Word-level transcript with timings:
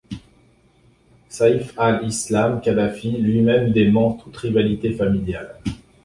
Saïf 1.29 1.75
al-Islam 1.77 2.59
Kadhafi 2.59 3.11
lui-même 3.17 3.71
dément 3.71 4.13
toute 4.13 4.35
rivalité 4.35 4.93
familiale. 4.93 5.59